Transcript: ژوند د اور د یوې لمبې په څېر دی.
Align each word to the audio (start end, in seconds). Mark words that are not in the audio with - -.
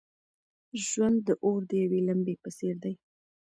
ژوند 0.87 1.17
د 1.27 1.29
اور 1.43 1.59
د 1.69 1.71
یوې 1.83 1.99
لمبې 2.07 2.35
په 2.43 2.49
څېر 2.57 2.75
دی. 2.83 2.93